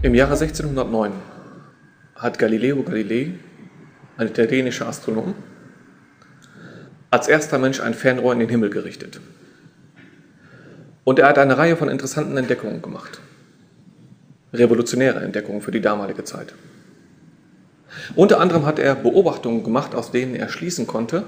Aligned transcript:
Im 0.00 0.14
Jahre 0.14 0.34
1609 0.34 1.12
hat 2.14 2.38
Galileo 2.38 2.84
Galilei, 2.84 3.32
ein 4.16 4.28
italienischer 4.28 4.86
Astronom, 4.86 5.34
als 7.10 7.26
erster 7.26 7.58
Mensch 7.58 7.80
ein 7.80 7.94
Fernrohr 7.94 8.32
in 8.32 8.38
den 8.38 8.48
Himmel 8.48 8.70
gerichtet. 8.70 9.20
Und 11.02 11.18
er 11.18 11.26
hat 11.26 11.38
eine 11.38 11.58
Reihe 11.58 11.76
von 11.76 11.88
interessanten 11.88 12.36
Entdeckungen 12.36 12.80
gemacht. 12.80 13.20
Revolutionäre 14.52 15.18
Entdeckungen 15.18 15.62
für 15.62 15.72
die 15.72 15.80
damalige 15.80 16.22
Zeit. 16.22 16.54
Unter 18.14 18.38
anderem 18.38 18.66
hat 18.66 18.78
er 18.78 18.94
Beobachtungen 18.94 19.64
gemacht, 19.64 19.96
aus 19.96 20.12
denen 20.12 20.36
er 20.36 20.48
schließen 20.48 20.86
konnte, 20.86 21.24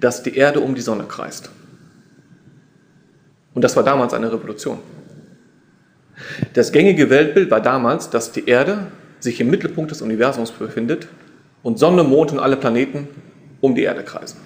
dass 0.00 0.22
die 0.22 0.36
Erde 0.36 0.60
um 0.60 0.74
die 0.74 0.82
Sonne 0.82 1.04
kreist. 1.04 1.48
Und 3.54 3.64
das 3.64 3.74
war 3.74 3.84
damals 3.84 4.12
eine 4.12 4.30
Revolution. 4.30 4.80
Das 6.52 6.72
gängige 6.72 7.10
Weltbild 7.10 7.50
war 7.50 7.60
damals, 7.60 8.10
dass 8.10 8.32
die 8.32 8.46
Erde 8.46 8.86
sich 9.20 9.40
im 9.40 9.50
Mittelpunkt 9.50 9.90
des 9.90 10.02
Universums 10.02 10.52
befindet 10.52 11.08
und 11.62 11.78
Sonne, 11.78 12.04
Mond 12.04 12.32
und 12.32 12.38
alle 12.38 12.56
Planeten 12.56 13.08
um 13.60 13.74
die 13.74 13.82
Erde 13.82 14.02
kreisen. 14.02 14.38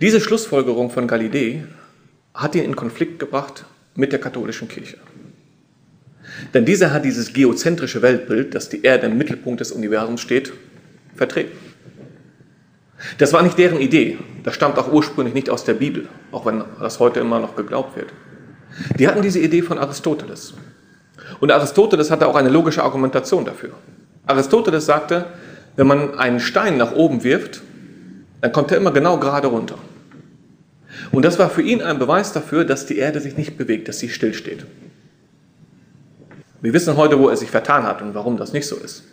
Diese 0.00 0.20
Schlussfolgerung 0.20 0.90
von 0.90 1.06
Galilei 1.06 1.64
hat 2.34 2.54
ihn 2.54 2.64
in 2.64 2.76
Konflikt 2.76 3.18
gebracht 3.18 3.64
mit 3.94 4.12
der 4.12 4.20
katholischen 4.20 4.68
Kirche. 4.68 4.98
Denn 6.52 6.66
dieser 6.66 6.92
hat 6.92 7.04
dieses 7.04 7.32
geozentrische 7.32 8.02
Weltbild, 8.02 8.54
dass 8.54 8.68
die 8.68 8.82
Erde 8.82 9.06
im 9.06 9.16
Mittelpunkt 9.16 9.60
des 9.60 9.72
Universums 9.72 10.20
steht, 10.20 10.52
vertreten. 11.14 11.56
Das 13.18 13.32
war 13.32 13.42
nicht 13.42 13.58
deren 13.58 13.80
Idee. 13.80 14.18
Das 14.42 14.54
stammt 14.54 14.78
auch 14.78 14.92
ursprünglich 14.92 15.34
nicht 15.34 15.48
aus 15.48 15.64
der 15.64 15.74
Bibel, 15.74 16.08
auch 16.32 16.44
wenn 16.44 16.64
das 16.80 16.98
heute 17.00 17.20
immer 17.20 17.40
noch 17.40 17.56
geglaubt 17.56 17.96
wird. 17.96 18.12
Die 18.98 19.08
hatten 19.08 19.22
diese 19.22 19.40
Idee 19.40 19.62
von 19.62 19.78
Aristoteles. 19.78 20.54
Und 21.40 21.50
Aristoteles 21.50 22.10
hatte 22.10 22.26
auch 22.26 22.36
eine 22.36 22.48
logische 22.48 22.82
Argumentation 22.82 23.44
dafür. 23.44 23.72
Aristoteles 24.26 24.86
sagte, 24.86 25.26
wenn 25.76 25.86
man 25.86 26.18
einen 26.18 26.40
Stein 26.40 26.76
nach 26.76 26.92
oben 26.92 27.24
wirft, 27.24 27.62
dann 28.40 28.52
kommt 28.52 28.70
er 28.70 28.78
immer 28.78 28.92
genau 28.92 29.18
gerade 29.18 29.48
runter. 29.48 29.78
Und 31.12 31.24
das 31.24 31.38
war 31.38 31.50
für 31.50 31.62
ihn 31.62 31.82
ein 31.82 31.98
Beweis 31.98 32.32
dafür, 32.32 32.64
dass 32.64 32.86
die 32.86 32.98
Erde 32.98 33.20
sich 33.20 33.36
nicht 33.36 33.56
bewegt, 33.56 33.88
dass 33.88 33.98
sie 33.98 34.08
stillsteht. 34.08 34.66
Wir 36.62 36.72
wissen 36.72 36.96
heute, 36.96 37.18
wo 37.18 37.28
er 37.28 37.36
sich 37.36 37.50
vertan 37.50 37.84
hat 37.84 38.02
und 38.02 38.14
warum 38.14 38.36
das 38.36 38.52
nicht 38.52 38.66
so 38.66 38.76
ist. 38.76 39.04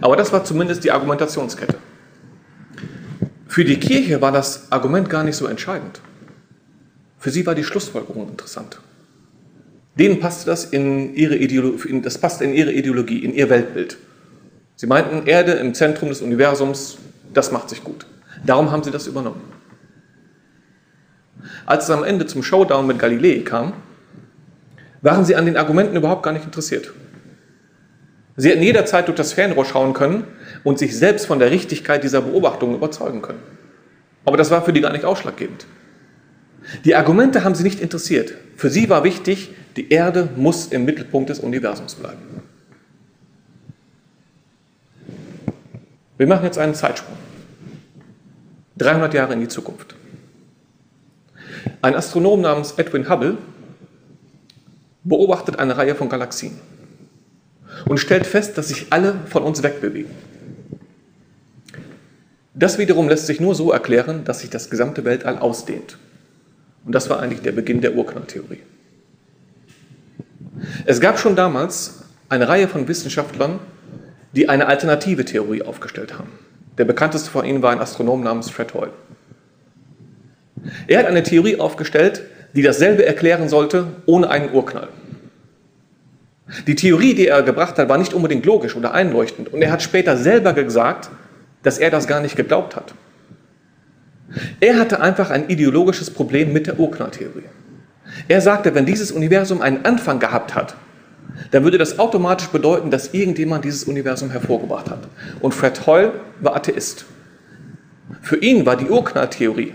Aber 0.00 0.16
das 0.16 0.32
war 0.32 0.44
zumindest 0.44 0.84
die 0.84 0.92
Argumentationskette. 0.92 1.76
Für 3.48 3.64
die 3.64 3.78
Kirche 3.80 4.20
war 4.20 4.32
das 4.32 4.70
Argument 4.70 5.08
gar 5.10 5.24
nicht 5.24 5.36
so 5.36 5.46
entscheidend. 5.46 6.00
Für 7.18 7.30
sie 7.30 7.46
war 7.46 7.54
die 7.54 7.64
Schlussfolgerung 7.64 8.28
interessant. 8.28 8.78
Denen 9.98 10.20
passte 10.20 10.46
das 10.46 10.64
in 10.64 11.14
ihre 11.14 11.36
Ideologie, 11.36 12.00
das 12.02 12.18
passte 12.18 12.44
in 12.44 12.52
ihre 12.52 12.72
Ideologie, 12.72 13.24
in 13.24 13.34
ihr 13.34 13.48
Weltbild. 13.48 13.96
Sie 14.76 14.86
meinten, 14.86 15.26
Erde 15.26 15.52
im 15.52 15.72
Zentrum 15.72 16.10
des 16.10 16.20
Universums, 16.20 16.98
das 17.32 17.50
macht 17.50 17.70
sich 17.70 17.82
gut. 17.82 18.06
Darum 18.44 18.70
haben 18.70 18.82
sie 18.82 18.90
das 18.90 19.06
übernommen. 19.06 19.40
Als 21.64 21.84
es 21.84 21.90
am 21.90 22.04
Ende 22.04 22.26
zum 22.26 22.42
Showdown 22.42 22.86
mit 22.86 22.98
Galilei 22.98 23.40
kam, 23.42 23.72
waren 25.00 25.24
sie 25.24 25.36
an 25.36 25.46
den 25.46 25.56
Argumenten 25.56 25.96
überhaupt 25.96 26.22
gar 26.22 26.32
nicht 26.32 26.44
interessiert. 26.44 26.92
Sie 28.36 28.50
hätten 28.50 28.62
jederzeit 28.62 29.08
durch 29.08 29.16
das 29.16 29.32
Fernrohr 29.32 29.64
schauen 29.64 29.94
können 29.94 30.24
und 30.62 30.78
sich 30.78 30.96
selbst 30.96 31.26
von 31.26 31.38
der 31.38 31.50
Richtigkeit 31.50 32.04
dieser 32.04 32.20
Beobachtung 32.20 32.74
überzeugen 32.74 33.22
können. 33.22 33.40
Aber 34.26 34.36
das 34.36 34.50
war 34.50 34.62
für 34.62 34.74
die 34.74 34.82
gar 34.82 34.92
nicht 34.92 35.06
ausschlaggebend. 35.06 35.66
Die 36.84 36.94
Argumente 36.94 37.44
haben 37.44 37.54
sie 37.54 37.62
nicht 37.62 37.80
interessiert. 37.80 38.34
Für 38.56 38.70
sie 38.70 38.88
war 38.88 39.04
wichtig, 39.04 39.50
die 39.76 39.90
Erde 39.90 40.28
muss 40.36 40.66
im 40.66 40.84
Mittelpunkt 40.84 41.30
des 41.30 41.40
Universums 41.40 41.94
bleiben. 41.94 42.22
Wir 46.18 46.26
machen 46.26 46.44
jetzt 46.44 46.58
einen 46.58 46.74
Zeitsprung. 46.74 47.16
300 48.78 49.14
Jahre 49.14 49.34
in 49.34 49.40
die 49.40 49.48
Zukunft. 49.48 49.94
Ein 51.82 51.94
Astronom 51.94 52.40
namens 52.40 52.72
Edwin 52.72 53.08
Hubble 53.08 53.38
beobachtet 55.04 55.58
eine 55.58 55.76
Reihe 55.76 55.94
von 55.94 56.08
Galaxien 56.08 56.58
und 57.86 57.98
stellt 57.98 58.26
fest, 58.26 58.56
dass 58.58 58.68
sich 58.68 58.86
alle 58.90 59.14
von 59.26 59.42
uns 59.42 59.62
wegbewegen. 59.62 60.10
Das 62.54 62.78
wiederum 62.78 63.08
lässt 63.08 63.26
sich 63.26 63.40
nur 63.40 63.54
so 63.54 63.70
erklären, 63.70 64.24
dass 64.24 64.40
sich 64.40 64.50
das 64.50 64.70
gesamte 64.70 65.04
Weltall 65.04 65.38
ausdehnt. 65.38 65.98
Und 66.86 66.94
das 66.94 67.10
war 67.10 67.20
eigentlich 67.20 67.42
der 67.42 67.52
Beginn 67.52 67.80
der 67.80 67.94
Urknalltheorie. 67.96 68.60
Es 70.86 71.00
gab 71.00 71.18
schon 71.18 71.36
damals 71.36 72.04
eine 72.28 72.48
Reihe 72.48 72.68
von 72.68 72.88
Wissenschaftlern, 72.88 73.58
die 74.32 74.48
eine 74.48 74.66
alternative 74.66 75.24
Theorie 75.24 75.62
aufgestellt 75.62 76.18
haben. 76.18 76.30
Der 76.78 76.84
bekannteste 76.84 77.30
von 77.30 77.44
ihnen 77.44 77.62
war 77.62 77.72
ein 77.72 77.80
Astronom 77.80 78.22
namens 78.22 78.50
Fred 78.50 78.72
Hoyle. 78.74 78.92
Er 80.86 81.00
hat 81.00 81.06
eine 81.06 81.22
Theorie 81.22 81.58
aufgestellt, 81.58 82.22
die 82.54 82.62
dasselbe 82.62 83.04
erklären 83.04 83.48
sollte 83.48 83.88
ohne 84.06 84.30
einen 84.30 84.52
Urknall. 84.52 84.88
Die 86.66 86.76
Theorie, 86.76 87.14
die 87.14 87.26
er 87.26 87.42
gebracht 87.42 87.78
hat, 87.78 87.88
war 87.88 87.98
nicht 87.98 88.14
unbedingt 88.14 88.46
logisch 88.46 88.76
oder 88.76 88.94
einleuchtend. 88.94 89.52
Und 89.52 89.62
er 89.62 89.72
hat 89.72 89.82
später 89.82 90.16
selber 90.16 90.52
gesagt, 90.52 91.10
dass 91.64 91.78
er 91.78 91.90
das 91.90 92.06
gar 92.06 92.20
nicht 92.20 92.36
geglaubt 92.36 92.76
hat. 92.76 92.94
Er 94.60 94.78
hatte 94.78 95.00
einfach 95.00 95.30
ein 95.30 95.48
ideologisches 95.48 96.10
Problem 96.10 96.52
mit 96.52 96.66
der 96.66 96.78
Urknalltheorie. 96.78 97.44
Er 98.28 98.40
sagte, 98.40 98.74
wenn 98.74 98.86
dieses 98.86 99.12
Universum 99.12 99.60
einen 99.60 99.84
Anfang 99.84 100.18
gehabt 100.18 100.54
hat, 100.54 100.76
dann 101.50 101.64
würde 101.64 101.78
das 101.78 101.98
automatisch 101.98 102.48
bedeuten, 102.48 102.90
dass 102.90 103.12
irgendjemand 103.14 103.64
dieses 103.64 103.84
Universum 103.84 104.30
hervorgebracht 104.30 104.90
hat. 104.90 105.08
Und 105.40 105.54
Fred 105.54 105.86
Hoyle 105.86 106.12
war 106.40 106.56
Atheist. 106.56 107.04
Für 108.22 108.36
ihn 108.36 108.64
war 108.66 108.76
die 108.76 108.88
Urknalltheorie 108.88 109.74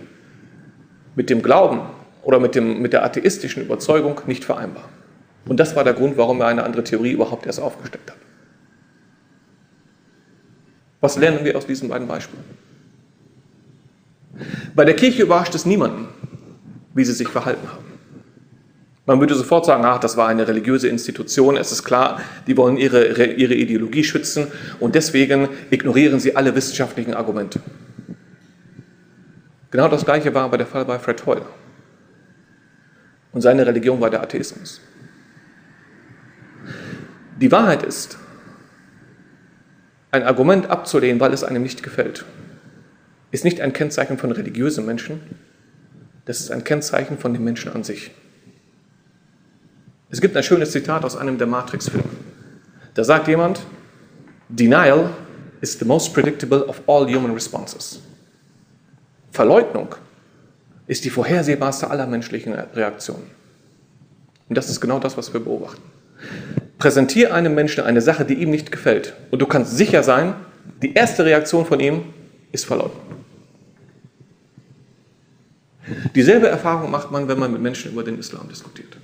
mit 1.16 1.30
dem 1.30 1.42
Glauben 1.42 1.82
oder 2.24 2.40
mit, 2.40 2.56
dem, 2.56 2.82
mit 2.82 2.94
der 2.94 3.04
atheistischen 3.04 3.64
Überzeugung 3.64 4.22
nicht 4.28 4.44
vereinbar. 4.44 4.90
Und 5.48 5.60
das 5.60 5.76
war 5.76 5.84
der 5.84 5.94
Grund, 5.94 6.18
warum 6.18 6.40
er 6.42 6.48
eine 6.48 6.64
andere 6.64 6.84
Theorie 6.84 7.12
überhaupt 7.12 7.46
erst 7.46 7.60
aufgestellt 7.60 8.10
hat. 8.10 8.18
Was 11.00 11.18
lernen 11.18 11.44
wir 11.44 11.58
aus 11.58 11.66
diesen 11.66 11.90
beiden 11.90 12.08
Beispielen? 12.08 12.44
Bei 14.76 14.86
der 14.86 14.96
Kirche 14.96 15.24
überrascht 15.24 15.56
es 15.56 15.66
niemanden, 15.66 16.08
wie 16.94 17.04
sie 17.04 17.14
sich 17.14 17.28
verhalten 17.28 17.68
haben. 17.68 17.86
Man 19.06 19.20
würde 19.20 19.36
sofort 19.36 19.66
sagen, 19.66 19.84
ach, 19.84 20.00
das 20.00 20.16
war 20.16 20.28
eine 20.28 20.48
religiöse 20.48 20.88
Institution, 20.88 21.58
es 21.58 21.72
ist 21.72 21.84
klar, 21.84 22.22
die 22.48 22.56
wollen 22.56 22.78
ihre, 22.78 23.08
ihre 23.34 23.56
Ideologie 23.56 24.04
schützen 24.04 24.48
und 24.80 24.96
deswegen 24.96 25.50
ignorieren 25.70 26.20
sie 26.20 26.36
alle 26.36 26.56
wissenschaftlichen 26.56 27.14
Argumente. 27.14 27.60
Genau 29.72 29.88
das 29.88 30.06
gleiche 30.06 30.34
war 30.34 30.44
aber 30.44 30.58
der 30.58 30.68
Fall 30.68 30.86
bei 30.86 31.00
Fred 31.00 31.26
Hoyle. 31.26 31.46
Und 33.32 33.42
seine 33.42 33.66
Religion 33.66 34.00
war 34.02 34.10
der 34.10 34.22
Atheismus. 34.22 34.82
Die 37.40 37.52
Wahrheit 37.52 37.82
ist, 37.82 38.18
ein 40.12 40.24
Argument 40.24 40.70
abzulehnen, 40.70 41.20
weil 41.20 41.34
es 41.34 41.44
einem 41.44 41.64
nicht 41.64 41.82
gefällt, 41.82 42.26
ist 43.32 43.44
nicht 43.44 43.62
ein 43.62 43.74
Kennzeichen 43.74 44.18
von 44.18 44.32
religiösen 44.32 44.86
Menschen, 44.86 45.22
das 46.26 46.40
ist 46.40 46.52
ein 46.52 46.64
Kennzeichen 46.64 47.18
von 47.18 47.34
den 47.34 47.44
Menschen 47.44 47.72
an 47.72 47.84
sich. 47.84 48.12
Es 50.10 50.22
gibt 50.22 50.36
ein 50.36 50.44
schönes 50.44 50.72
Zitat 50.72 51.06
aus 51.06 51.16
einem 51.16 51.38
der 51.38 51.48
Matrix-Filme. 51.48 52.10
Da 52.94 53.04
sagt 53.04 53.28
jemand, 53.28 53.62
Denial 54.50 55.10
is 55.62 55.80
the 55.80 55.86
most 55.86 56.14
predictable 56.14 56.66
of 56.68 56.82
all 56.88 57.08
human 57.08 57.32
responses. 57.32 58.02
Verleugnung 59.32 59.96
ist 60.88 61.06
die 61.06 61.10
vorhersehbarste 61.10 61.90
aller 61.90 62.06
menschlichen 62.06 62.54
Reaktionen. 62.54 63.24
Und 64.50 64.58
das 64.58 64.70
ist 64.70 64.82
genau 64.82 65.00
das, 65.00 65.16
was 65.16 65.32
wir 65.34 65.40
beobachten. 65.40 65.82
Präsentiere 66.78 67.34
einem 67.34 67.56
Menschen 67.56 67.86
eine 67.86 68.02
Sache, 68.02 68.26
die 68.26 68.34
ihm 68.34 68.50
nicht 68.50 68.72
gefällt, 68.72 69.14
und 69.32 69.42
du 69.42 69.46
kannst 69.46 69.78
sicher 69.78 70.04
sein, 70.04 70.34
die 70.82 70.94
erste 70.94 71.24
Reaktion 71.24 71.66
von 71.66 71.80
ihm 71.80 72.04
ist 72.52 72.66
Verleugnung. 72.66 73.21
Dieselbe 76.16 76.48
Erfahrung 76.48 76.92
macht 76.92 77.12
man, 77.12 77.28
wenn 77.28 77.40
man 77.40 77.52
mit 77.52 77.62
Menschen 77.62 77.92
über 77.92 78.04
den 78.04 78.20
Islam 78.20 78.50
diskutiert. 78.50 78.98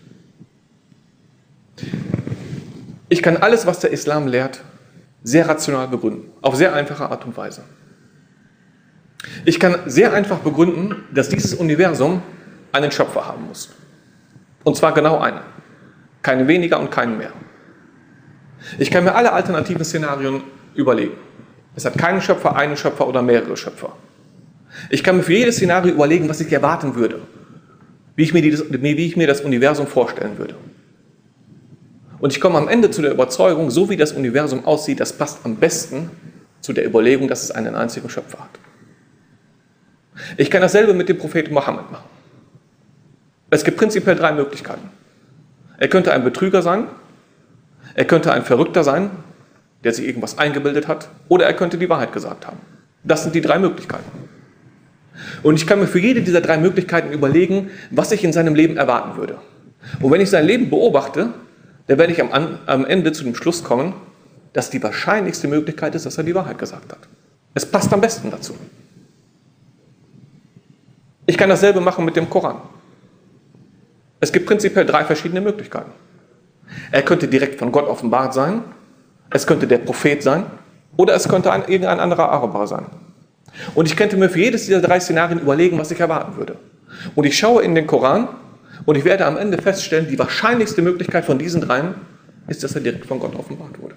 Ich 3.09 3.21
kann 3.21 3.38
alles, 3.38 3.65
was 3.65 3.80
der 3.80 3.92
Islam 3.92 4.27
lehrt, 4.27 4.62
sehr 5.24 5.48
rational 5.48 5.88
begründen, 5.88 6.30
auf 6.42 6.56
sehr 6.56 6.74
einfache 6.74 7.09
Art 7.09 7.25
und 7.25 7.38
Weise. 7.38 7.63
Ich 9.45 9.59
kann 9.59 9.77
sehr 9.86 10.13
einfach 10.13 10.39
begründen, 10.39 11.04
dass 11.13 11.30
dieses 11.30 11.54
Universum 11.54 12.21
einen 12.71 12.92
Schöpfer 12.92 13.25
haben 13.25 13.48
muss. 13.48 13.69
Und 14.63 14.75
zwar 14.75 14.94
genau 14.94 15.19
einen. 15.19 15.39
Keinen 16.21 16.48
weniger 16.48 16.80
und 16.80 16.92
keinen 16.92 17.18
mehr. 17.18 17.31
Ich 18.80 18.92
kann 18.92 19.03
mir 19.03 19.15
alle 19.15 19.31
alternativen 19.31 19.86
Szenarien 19.86 20.44
überlegen. 20.75 21.15
Es 21.75 21.86
hat 21.86 21.98
keinen 21.98 22.21
Schöpfer, 22.21 22.56
einen 22.56 22.75
Schöpfer 22.75 23.07
oder 23.07 23.21
mehrere 23.21 23.56
Schöpfer. 23.56 23.95
Ich 24.89 25.03
kann 25.03 25.18
mir 25.18 25.24
für 25.24 25.33
jedes 25.33 25.56
Szenario 25.56 25.94
überlegen, 25.94 26.29
was 26.29 26.39
ich 26.39 26.51
erwarten 26.51 26.95
würde. 26.95 27.21
Wie 28.15 28.24
ich 28.24 28.33
mir, 28.33 28.41
dieses, 28.41 28.71
wie 28.71 29.06
ich 29.06 29.18
mir 29.18 29.27
das 29.27 29.41
Universum 29.41 29.88
vorstellen 29.88 30.38
würde. 30.38 30.56
Und 32.19 32.33
ich 32.33 32.41
komme 32.41 32.57
am 32.57 32.68
Ende 32.68 32.89
zu 32.89 33.01
der 33.01 33.12
Überzeugung, 33.12 33.69
so 33.69 33.89
wie 33.89 33.97
das 33.97 34.12
Universum 34.12 34.65
aussieht, 34.65 35.00
das 35.00 35.13
passt 35.13 35.45
am 35.45 35.57
besten 35.57 36.09
zu 36.62 36.74
der 36.74 36.85
Überlegung, 36.85 37.27
dass 37.27 37.44
es 37.44 37.51
einen 37.51 37.75
einzigen 37.75 38.09
Schöpfer 38.09 38.39
hat. 38.39 38.50
Ich 40.38 40.50
kann 40.50 40.62
dasselbe 40.62 40.94
mit 40.94 41.09
dem 41.09 41.18
Propheten 41.18 41.53
Mohammed 41.53 41.91
machen. 41.91 42.09
Es 43.50 43.63
gibt 43.63 43.77
prinzipiell 43.77 44.15
drei 44.15 44.31
Möglichkeiten. 44.31 44.89
Er 45.77 45.88
könnte 45.88 46.12
ein 46.12 46.24
Betrüger 46.24 46.63
sein, 46.63 46.88
er 47.94 48.06
könnte 48.06 48.31
ein 48.31 48.44
Verrückter 48.44 48.83
sein, 48.83 49.12
der 49.83 49.94
sich 49.94 50.07
irgendwas 50.07 50.38
eingebildet 50.38 50.88
hat, 50.88 51.09
oder 51.29 51.45
er 51.45 51.53
könnte 51.53 51.77
die 51.77 51.88
Wahrheit 51.88 52.12
gesagt 52.13 52.47
haben. 52.47 52.57
Das 53.03 53.24
sind 53.24 53.35
die 53.35 53.41
drei 53.41 53.59
Möglichkeiten. 53.59 54.12
Und 55.43 55.55
ich 55.55 55.67
kann 55.67 55.79
mir 55.79 55.87
für 55.87 55.99
jede 55.99 56.21
dieser 56.21 56.41
drei 56.41 56.57
Möglichkeiten 56.57 57.11
überlegen, 57.11 57.69
was 57.91 58.11
ich 58.11 58.23
in 58.23 58.33
seinem 58.33 58.55
Leben 58.55 58.77
erwarten 58.77 59.17
würde. 59.17 59.37
Und 60.01 60.11
wenn 60.11 60.21
ich 60.21 60.29
sein 60.29 60.45
Leben 60.45 60.69
beobachte, 60.69 61.29
dann 61.87 61.97
werde 61.97 62.13
ich 62.13 62.21
am, 62.21 62.57
am 62.65 62.85
Ende 62.85 63.11
zu 63.11 63.23
dem 63.23 63.35
Schluss 63.35 63.63
kommen, 63.63 63.93
dass 64.53 64.69
die 64.69 64.81
wahrscheinlichste 64.81 65.47
Möglichkeit 65.47 65.95
ist, 65.95 66.05
dass 66.05 66.17
er 66.17 66.23
die 66.23 66.35
Wahrheit 66.35 66.57
gesagt 66.57 66.91
hat. 66.91 66.99
Es 67.53 67.65
passt 67.65 67.93
am 67.93 68.01
besten 68.01 68.31
dazu. 68.31 68.55
Ich 71.25 71.37
kann 71.37 71.49
dasselbe 71.49 71.81
machen 71.81 72.05
mit 72.05 72.15
dem 72.15 72.29
Koran. 72.29 72.57
Es 74.19 74.31
gibt 74.31 74.45
prinzipiell 74.45 74.85
drei 74.85 75.03
verschiedene 75.03 75.41
Möglichkeiten. 75.41 75.91
Er 76.91 77.01
könnte 77.01 77.27
direkt 77.27 77.59
von 77.59 77.71
Gott 77.71 77.87
offenbart 77.87 78.33
sein, 78.33 78.63
es 79.29 79.45
könnte 79.45 79.67
der 79.67 79.77
Prophet 79.79 80.23
sein 80.23 80.45
oder 80.95 81.13
es 81.13 81.27
könnte 81.27 81.51
ein, 81.51 81.61
irgendein 81.61 81.99
anderer 81.99 82.29
Araber 82.29 82.67
sein. 82.67 82.85
Und 83.75 83.88
ich 83.88 83.95
könnte 83.95 84.17
mir 84.17 84.29
für 84.29 84.39
jedes 84.39 84.65
dieser 84.65 84.81
drei 84.81 84.99
Szenarien 84.99 85.39
überlegen, 85.39 85.79
was 85.79 85.91
ich 85.91 85.99
erwarten 85.99 86.38
würde. 86.38 86.57
Und 87.15 87.25
ich 87.25 87.38
schaue 87.38 87.63
in 87.63 87.75
den 87.75 87.88
Koran 87.88 88.29
und 88.85 88.95
ich 88.97 89.05
werde 89.05 89.25
am 89.25 89.38
Ende 89.38 89.61
feststellen, 89.61 90.07
die 90.07 90.19
wahrscheinlichste 90.19 90.81
Möglichkeit 90.81 91.25
von 91.25 91.38
diesen 91.39 91.61
dreien 91.61 91.95
ist, 92.47 92.63
dass 92.63 92.75
er 92.75 92.81
direkt 92.81 93.05
von 93.05 93.19
Gott 93.19 93.35
offenbart 93.35 93.81
wurde. 93.81 93.95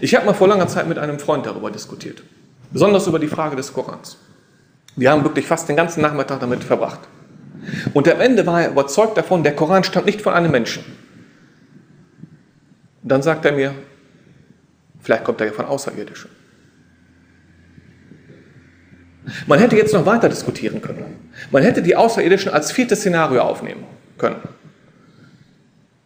Ich 0.00 0.14
habe 0.14 0.26
mal 0.26 0.34
vor 0.34 0.48
langer 0.48 0.68
Zeit 0.68 0.88
mit 0.88 0.98
einem 0.98 1.18
Freund 1.18 1.46
darüber 1.46 1.70
diskutiert, 1.70 2.22
besonders 2.70 3.06
über 3.06 3.18
die 3.18 3.28
Frage 3.28 3.56
des 3.56 3.72
Korans. 3.72 4.18
Wir 4.96 5.10
haben 5.10 5.22
wirklich 5.22 5.46
fast 5.46 5.68
den 5.68 5.76
ganzen 5.76 6.00
Nachmittag 6.02 6.40
damit 6.40 6.64
verbracht. 6.64 7.00
Und 7.94 8.08
am 8.08 8.20
Ende 8.20 8.46
war 8.46 8.62
er 8.62 8.70
überzeugt 8.70 9.16
davon, 9.16 9.42
der 9.42 9.54
Koran 9.54 9.84
stammt 9.84 10.06
nicht 10.06 10.22
von 10.22 10.32
einem 10.32 10.50
Menschen. 10.50 10.84
Dann 13.02 13.22
sagt 13.22 13.44
er 13.44 13.52
mir, 13.52 13.74
vielleicht 15.00 15.24
kommt 15.24 15.40
er 15.40 15.48
ja 15.48 15.52
von 15.52 15.66
Außerirdischen. 15.66 16.30
Man 19.46 19.58
hätte 19.58 19.76
jetzt 19.76 19.92
noch 19.92 20.06
weiter 20.06 20.28
diskutieren 20.28 20.80
können. 20.80 21.04
Man 21.50 21.62
hätte 21.62 21.82
die 21.82 21.96
Außerirdischen 21.96 22.52
als 22.52 22.72
viertes 22.72 23.00
Szenario 23.00 23.42
aufnehmen 23.42 23.84
können. 24.16 24.36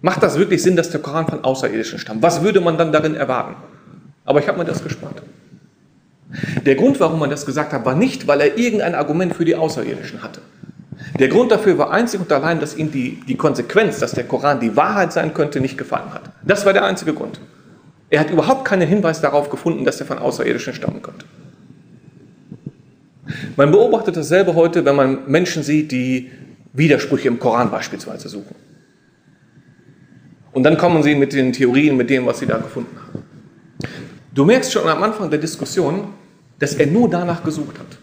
Macht 0.00 0.22
das 0.22 0.36
wirklich 0.36 0.62
Sinn, 0.62 0.76
dass 0.76 0.90
der 0.90 1.00
Koran 1.00 1.26
von 1.26 1.44
Außerirdischen 1.44 1.98
stammt? 1.98 2.22
Was 2.22 2.42
würde 2.42 2.60
man 2.60 2.76
dann 2.76 2.92
darin 2.92 3.14
erwarten? 3.14 3.54
Aber 4.24 4.40
ich 4.40 4.48
habe 4.48 4.58
mir 4.58 4.64
das 4.64 4.82
gespart. 4.82 5.22
Der 6.64 6.74
Grund, 6.74 6.98
warum 6.98 7.20
man 7.20 7.30
das 7.30 7.46
gesagt 7.46 7.72
hat, 7.72 7.84
war 7.84 7.94
nicht, 7.94 8.26
weil 8.26 8.40
er 8.40 8.58
irgendein 8.58 8.94
Argument 8.94 9.34
für 9.34 9.44
die 9.44 9.54
Außerirdischen 9.54 10.22
hatte. 10.22 10.40
Der 11.18 11.28
Grund 11.28 11.52
dafür 11.52 11.78
war 11.78 11.90
einzig 11.90 12.20
und 12.20 12.32
allein, 12.32 12.58
dass 12.58 12.76
ihm 12.76 12.90
die, 12.90 13.20
die 13.28 13.36
Konsequenz, 13.36 13.98
dass 13.98 14.12
der 14.12 14.25
Koran 14.25 14.60
die 14.60 14.76
Wahrheit 14.76 15.12
sein 15.12 15.34
könnte, 15.34 15.60
nicht 15.60 15.76
gefallen 15.76 16.12
hat. 16.12 16.22
Das 16.42 16.64
war 16.64 16.72
der 16.72 16.84
einzige 16.84 17.12
Grund. 17.12 17.40
Er 18.08 18.20
hat 18.20 18.30
überhaupt 18.30 18.64
keinen 18.64 18.88
Hinweis 18.88 19.20
darauf 19.20 19.50
gefunden, 19.50 19.84
dass 19.84 20.00
er 20.00 20.06
von 20.06 20.18
Außerirdischen 20.18 20.75
stammen 20.75 21.02
könnte. 21.02 21.26
Man 23.56 23.70
beobachtet 23.70 24.17
dasselbe 24.17 24.55
heute, 24.55 24.84
wenn 24.84 24.96
man 24.96 25.31
Menschen 25.31 25.62
sieht, 25.62 25.93
die 25.93 26.31
Widersprüche 26.73 27.29
im 27.29 27.38
Koran 27.38 27.70
beispielsweise 27.70 28.29
suchen. 28.29 28.55
Und 30.52 30.64
dann 30.64 30.76
kommen 30.76 31.02
sie 31.02 31.14
mit 31.14 31.32
den 31.32 31.52
Theorien, 31.52 31.96
mit 31.96 32.11
dem, 32.11 32.26
was 32.26 32.38
sie 32.38 32.46
da 32.46 32.58
gefunden 32.58 32.96
haben. 32.96 33.25
Du 34.34 34.44
merkst 34.44 34.73
schon 34.73 34.88
am 34.88 35.02
Anfang 35.02 35.31
der 35.31 35.38
Diskussion, 35.38 36.14
dass 36.58 36.75
er 36.75 36.87
nur 36.87 37.08
danach 37.08 37.43
gesucht 37.43 37.79
hat. 37.79 37.99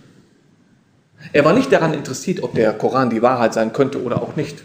Er 1.31 1.45
war 1.45 1.53
nicht 1.53 1.71
daran 1.71 1.93
interessiert, 1.93 2.41
ob 2.43 2.55
der 2.55 2.73
Koran 2.73 3.09
die 3.09 3.21
Wahrheit 3.21 3.53
sein 3.53 3.73
könnte 3.73 4.01
oder 4.01 4.21
auch 4.21 4.35
nicht. 4.35 4.63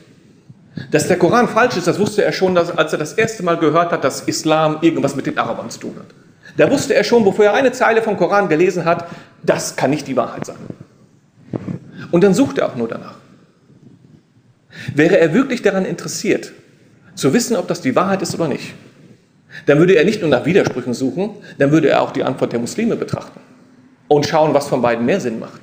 Dass 0.91 1.09
der 1.09 1.19
Koran 1.19 1.49
falsch 1.49 1.77
ist, 1.77 1.87
das 1.87 1.99
wusste 1.99 2.25
er 2.25 2.33
schon, 2.33 2.57
als 2.57 2.93
er 2.93 2.99
das 2.99 3.13
erste 3.13 3.43
Mal 3.43 3.59
gehört 3.59 3.93
hat, 3.93 4.03
dass 4.03 4.23
Islam 4.23 4.79
irgendwas 4.81 5.15
mit 5.15 5.27
den 5.27 5.39
Arabern 5.39 5.71
zu 5.71 5.81
tun 5.81 5.97
hat. 5.99 6.07
Da 6.57 6.71
wusste 6.71 6.95
er 6.95 7.05
schon, 7.05 7.25
bevor 7.25 7.47
er 7.47 7.55
eine 7.55 7.73
Zeile 7.73 8.03
vom 8.03 8.17
Koran 8.17 8.49
gelesen 8.49 8.85
hat, 8.85 9.07
das 9.45 9.77
kann 9.77 9.91
nicht 9.91 10.07
die 10.07 10.17
Wahrheit 10.17 10.47
sein. 10.47 10.57
Und 12.11 12.25
dann 12.25 12.35
sucht 12.35 12.59
er 12.59 12.69
auch 12.69 12.77
nur 12.77 12.89
danach. 12.89 13.17
Wäre 14.95 15.19
er 15.19 15.35
wirklich 15.35 15.63
daran 15.63 15.85
interessiert, 15.85 16.53
zu 17.15 17.33
wissen, 17.33 17.57
ob 17.57 17.69
das 17.69 17.81
die 17.81 17.95
Wahrheit 17.95 18.23
ist 18.23 18.35
oder 18.35 18.49
nicht, 18.49 18.75
dann 19.67 19.79
würde 19.79 19.95
er 19.95 20.05
nicht 20.05 20.21
nur 20.21 20.31
nach 20.31 20.45
Widersprüchen 20.45 20.95
suchen, 20.95 21.31
dann 21.59 21.71
würde 21.71 21.89
er 21.89 22.03
auch 22.03 22.11
die 22.11 22.25
Antwort 22.25 22.53
der 22.53 22.61
Muslime 22.61 22.97
betrachten 22.97 23.41
und 24.09 24.27
schauen, 24.27 24.53
was 24.53 24.69
von 24.69 24.83
beiden 24.83 25.05
mehr 25.05 25.21
Sinn 25.21 25.39
macht. 25.39 25.61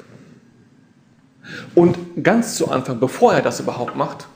Und 1.75 1.97
ganz 2.23 2.55
zu 2.55 2.69
Anfang, 2.69 2.99
bevor 2.99 3.33
er 3.33 3.41
das 3.41 3.59
überhaupt 3.59 3.95
macht, 3.95 4.27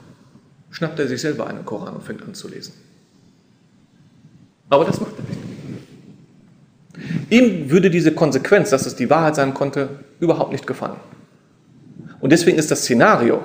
schnappt 0.71 0.99
er 0.99 1.07
sich 1.07 1.21
selber 1.21 1.47
einen 1.47 1.65
Koran 1.65 1.95
und 1.95 2.03
fängt 2.03 2.21
an 2.23 2.33
zu 2.33 2.49
lesen. 2.49 2.73
Aber 4.69 4.83
das 4.83 4.99
macht 4.99 5.13
er. 5.17 5.24
Ihm 7.29 7.69
würde 7.69 7.89
diese 7.89 8.13
Konsequenz, 8.13 8.69
dass 8.69 8.85
es 8.85 8.95
die 8.95 9.09
Wahrheit 9.09 9.35
sein 9.35 9.53
konnte, 9.53 9.89
überhaupt 10.19 10.51
nicht 10.51 10.67
gefallen. 10.67 10.97
Und 12.19 12.31
deswegen 12.31 12.57
ist 12.57 12.71
das 12.71 12.81
Szenario, 12.81 13.43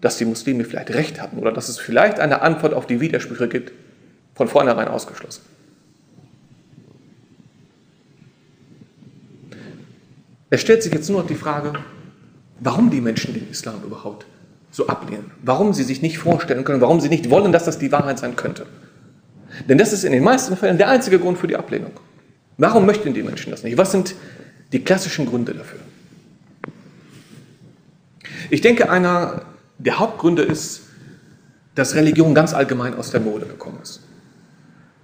dass 0.00 0.18
die 0.18 0.24
Muslime 0.24 0.64
vielleicht 0.64 0.90
recht 0.90 1.20
hatten 1.20 1.38
oder 1.38 1.52
dass 1.52 1.68
es 1.68 1.78
vielleicht 1.78 2.20
eine 2.20 2.42
Antwort 2.42 2.72
auf 2.72 2.86
die 2.86 3.00
Widersprüche 3.00 3.48
gibt, 3.48 3.72
von 4.34 4.48
vornherein 4.48 4.88
ausgeschlossen. 4.88 5.42
Es 10.50 10.60
stellt 10.60 10.82
sich 10.82 10.92
jetzt 10.92 11.10
nur 11.10 11.20
noch 11.20 11.28
die 11.28 11.34
Frage, 11.34 11.72
warum 12.60 12.90
die 12.90 13.00
Menschen 13.00 13.34
den 13.34 13.50
Islam 13.50 13.82
überhaupt 13.84 14.26
so 14.70 14.86
ablehnen, 14.86 15.30
warum 15.42 15.72
sie 15.72 15.82
sich 15.82 16.02
nicht 16.02 16.18
vorstellen 16.18 16.64
können, 16.64 16.80
warum 16.80 17.00
sie 17.00 17.08
nicht 17.08 17.30
wollen, 17.30 17.52
dass 17.52 17.64
das 17.64 17.78
die 17.78 17.92
Wahrheit 17.92 18.18
sein 18.18 18.36
könnte. 18.36 18.66
Denn 19.68 19.78
das 19.78 19.92
ist 19.92 20.04
in 20.04 20.12
den 20.12 20.22
meisten 20.22 20.56
Fällen 20.56 20.78
der 20.78 20.88
einzige 20.88 21.18
Grund 21.18 21.38
für 21.38 21.46
die 21.46 21.56
Ablehnung. 21.56 21.92
Warum 22.58 22.86
möchten 22.86 23.14
die 23.14 23.22
Menschen 23.22 23.52
das 23.52 23.62
nicht? 23.62 23.78
Was 23.78 23.92
sind 23.92 24.16
die 24.72 24.84
klassischen 24.84 25.26
Gründe 25.26 25.54
dafür? 25.54 25.78
Ich 28.50 28.60
denke, 28.60 28.90
einer 28.90 29.42
der 29.78 30.00
Hauptgründe 30.00 30.42
ist, 30.42 30.82
dass 31.76 31.94
Religion 31.94 32.34
ganz 32.34 32.52
allgemein 32.52 32.94
aus 32.94 33.12
der 33.12 33.20
Mode 33.20 33.46
gekommen 33.46 33.78
ist. 33.80 34.00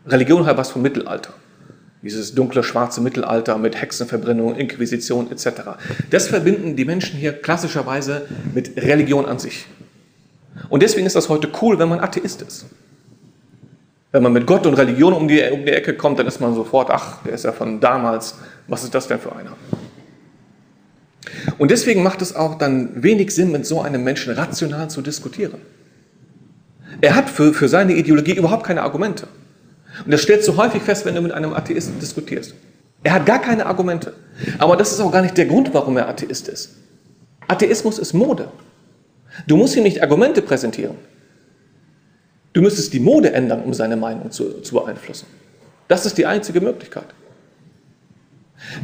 Religion 0.06 0.44
hat 0.46 0.56
was 0.56 0.70
vom 0.70 0.82
Mittelalter. 0.82 1.32
Dieses 2.02 2.34
dunkle, 2.34 2.64
schwarze 2.64 3.00
Mittelalter 3.00 3.56
mit 3.56 3.80
Hexenverbrennung, 3.80 4.56
Inquisition 4.56 5.30
etc. 5.30 5.46
Das 6.10 6.26
verbinden 6.26 6.76
die 6.76 6.84
Menschen 6.84 7.16
hier 7.18 7.32
klassischerweise 7.32 8.26
mit 8.52 8.76
Religion 8.76 9.24
an 9.26 9.38
sich. 9.38 9.66
Und 10.68 10.82
deswegen 10.82 11.06
ist 11.06 11.16
das 11.16 11.28
heute 11.28 11.48
cool, 11.62 11.78
wenn 11.78 11.88
man 11.88 12.00
Atheist 12.00 12.42
ist. 12.42 12.66
Wenn 14.14 14.22
man 14.22 14.32
mit 14.32 14.46
Gott 14.46 14.64
und 14.64 14.74
Religion 14.74 15.12
um 15.12 15.26
die, 15.26 15.42
um 15.50 15.66
die 15.66 15.72
Ecke 15.72 15.92
kommt, 15.94 16.20
dann 16.20 16.28
ist 16.28 16.40
man 16.40 16.54
sofort, 16.54 16.88
ach, 16.88 17.24
der 17.24 17.32
ist 17.32 17.44
ja 17.44 17.50
von 17.50 17.80
damals, 17.80 18.36
was 18.68 18.84
ist 18.84 18.94
das 18.94 19.08
denn 19.08 19.18
für 19.18 19.34
einer? 19.34 19.56
Und 21.58 21.72
deswegen 21.72 22.04
macht 22.04 22.22
es 22.22 22.36
auch 22.36 22.56
dann 22.56 23.02
wenig 23.02 23.34
Sinn, 23.34 23.50
mit 23.50 23.66
so 23.66 23.80
einem 23.80 24.04
Menschen 24.04 24.32
rational 24.32 24.88
zu 24.88 25.02
diskutieren. 25.02 25.60
Er 27.00 27.16
hat 27.16 27.28
für, 27.28 27.52
für 27.52 27.66
seine 27.66 27.94
Ideologie 27.94 28.36
überhaupt 28.36 28.64
keine 28.64 28.82
Argumente. 28.82 29.26
Und 30.04 30.12
das 30.12 30.22
stellst 30.22 30.46
du 30.46 30.56
häufig 30.56 30.84
fest, 30.84 31.04
wenn 31.04 31.16
du 31.16 31.20
mit 31.20 31.32
einem 31.32 31.52
Atheisten 31.52 31.98
diskutierst. 31.98 32.54
Er 33.02 33.14
hat 33.14 33.26
gar 33.26 33.40
keine 33.40 33.66
Argumente. 33.66 34.12
Aber 34.58 34.76
das 34.76 34.92
ist 34.92 35.00
auch 35.00 35.10
gar 35.10 35.22
nicht 35.22 35.36
der 35.36 35.46
Grund, 35.46 35.74
warum 35.74 35.96
er 35.96 36.08
Atheist 36.08 36.46
ist. 36.46 36.76
Atheismus 37.48 37.98
ist 37.98 38.12
Mode. 38.12 38.46
Du 39.48 39.56
musst 39.56 39.74
ihm 39.74 39.82
nicht 39.82 40.04
Argumente 40.04 40.40
präsentieren. 40.40 40.94
Du 42.54 42.62
müsstest 42.62 42.92
die 42.92 43.00
Mode 43.00 43.32
ändern, 43.32 43.62
um 43.62 43.74
seine 43.74 43.96
Meinung 43.96 44.30
zu, 44.30 44.62
zu 44.62 44.74
beeinflussen. 44.76 45.26
Das 45.88 46.06
ist 46.06 46.16
die 46.16 46.24
einzige 46.24 46.60
Möglichkeit. 46.60 47.08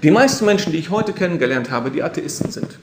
Die 0.03 0.11
meisten 0.11 0.45
Menschen, 0.45 0.73
die 0.73 0.79
ich 0.79 0.91
heute 0.91 1.13
kennengelernt 1.13 1.71
habe, 1.71 1.91
die 1.91 2.03
Atheisten 2.03 2.51
sind, 2.51 2.79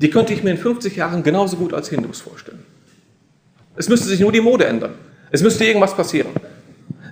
die 0.00 0.10
könnte 0.10 0.32
ich 0.32 0.42
mir 0.42 0.50
in 0.50 0.58
50 0.58 0.96
Jahren 0.96 1.22
genauso 1.22 1.56
gut 1.56 1.74
als 1.74 1.90
Hindus 1.90 2.22
vorstellen. 2.22 2.64
Es 3.76 3.88
müsste 3.88 4.08
sich 4.08 4.18
nur 4.18 4.32
die 4.32 4.40
Mode 4.40 4.64
ändern. 4.64 4.94
Es 5.30 5.42
müsste 5.42 5.64
irgendwas 5.64 5.94
passieren. 5.94 6.30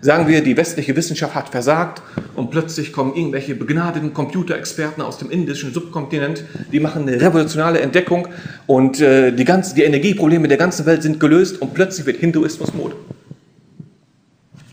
Sagen 0.03 0.29
wir, 0.29 0.43
die 0.43 0.57
westliche 0.57 0.97
Wissenschaft 0.97 1.35
hat 1.35 1.51
versagt 1.51 2.03
und 2.35 2.51
plötzlich 2.51 2.93
kommen 2.93 3.15
irgendwelche 3.15 3.55
begnadeten 3.55 4.15
Computerexperten 4.15 5.03
aus 5.03 5.19
dem 5.19 5.31
indischen 5.31 5.75
Subkontinent, 5.75 6.45
die 6.73 6.81
machen 6.81 7.03
eine 7.03 7.21
revolutionäre 7.21 7.81
Entdeckung 7.81 8.29
und 8.67 9.01
äh, 9.01 9.31
die, 9.31 9.45
ganze, 9.45 9.75
die 9.75 9.83
Energieprobleme 9.83 10.49
der 10.49 10.57
ganzen 10.57 10.87
Welt 10.87 11.03
sind 11.03 11.21
gelöst 11.21 11.61
und 11.61 11.75
plötzlich 11.75 12.07
wird 12.07 12.17
Hinduismus 12.17 12.73
Mode. 12.73 12.97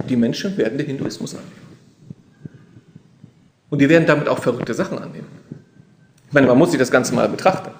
Die 0.07 0.15
Menschen 0.15 0.55
werden 0.57 0.77
den 0.77 0.87
Hinduismus 0.87 1.35
annehmen. 1.35 1.51
Und 3.69 3.81
die 3.81 3.89
werden 3.89 4.07
damit 4.07 4.29
auch 4.29 4.39
verrückte 4.39 4.73
Sachen 4.73 4.97
annehmen. 4.97 5.27
Ich 6.27 6.33
meine, 6.33 6.47
man 6.47 6.57
muss 6.57 6.71
sich 6.71 6.79
das 6.79 6.89
Ganze 6.91 7.13
mal 7.13 7.27
betrachten. 7.27 7.71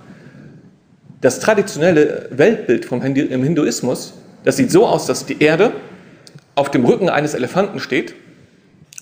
Das 1.22 1.40
traditionelle 1.40 2.28
Weltbild 2.32 2.86
vom 2.86 3.02
Hinduismus 3.02 4.14
Das 4.44 4.58
sieht 4.58 4.72
so 4.72 4.86
aus, 4.86 5.06
dass 5.06 5.26
die 5.26 5.42
Erde 5.42 5.72
auf 6.58 6.72
dem 6.72 6.86
Rücken 6.86 7.10
eines 7.10 7.36
Elefanten 7.36 7.80
steht 7.80 8.16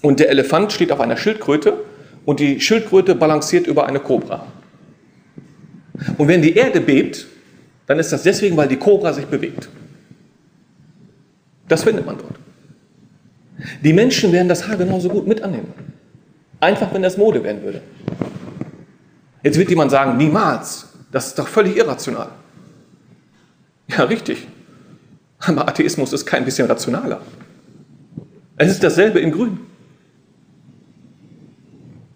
und 0.02 0.20
der 0.20 0.30
Elefant 0.30 0.74
steht 0.74 0.92
auf 0.92 1.00
einer 1.00 1.16
Schildkröte 1.16 1.86
und 2.26 2.40
die 2.40 2.60
Schildkröte 2.60 3.16
balanciert 3.16 3.66
über 3.66 3.88
eine 3.88 4.00
Kobra. 4.00 4.46
Und 6.18 6.28
wenn 6.28 6.42
die 6.42 6.56
Erde 6.56 6.82
bebt, 6.82 7.26
dann 7.88 7.98
ist 7.98 8.12
das 8.12 8.24
deswegen, 8.24 8.58
weil 8.58 8.68
die 8.68 8.76
Kobra 8.76 9.14
sich 9.14 9.26
bewegt. 9.26 9.70
Das 11.68 11.84
findet 11.84 12.06
man 12.06 12.18
dort. 12.18 12.36
Die 13.82 13.94
Menschen 13.94 14.34
werden 14.34 14.50
das 14.50 14.68
Haar 14.68 14.76
genauso 14.76 15.08
gut 15.08 15.26
mit 15.26 15.42
annehmen. 15.42 15.74
Einfach, 16.60 16.94
wenn 16.94 17.04
das 17.04 17.16
Mode 17.16 17.42
werden 17.42 17.64
würde. 17.64 17.82
Jetzt 19.44 19.58
wird 19.58 19.70
jemand 19.70 19.92
sagen, 19.92 20.18
niemals. 20.18 20.90
Das 21.12 21.28
ist 21.28 21.40
doch 21.40 21.48
völlig 21.48 21.78
irrational. 21.78 22.30
Ja, 23.88 24.04
richtig. 24.04 24.46
Aber 25.40 25.68
Atheismus 25.68 26.12
ist 26.12 26.26
kein 26.26 26.44
bisschen 26.44 26.68
rationaler. 26.68 27.22
Es 28.58 28.72
ist 28.72 28.84
dasselbe 28.84 29.20
in 29.20 29.32
Grün. 29.32 29.60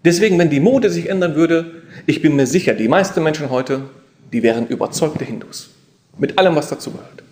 Deswegen, 0.04 0.38
wenn 0.38 0.48
die 0.48 0.60
Mode 0.60 0.88
sich 0.90 1.10
ändern 1.10 1.34
würde, 1.34 1.82
ich 2.06 2.22
bin 2.22 2.36
mir 2.36 2.46
sicher, 2.46 2.72
die 2.72 2.88
meisten 2.88 3.22
Menschen 3.22 3.50
heute, 3.50 3.82
die 4.32 4.42
wären 4.42 4.66
überzeugte 4.66 5.24
Hindus. 5.24 5.70
Mit 6.18 6.38
allem, 6.38 6.56
was 6.56 6.68
dazugehört. 6.68 7.22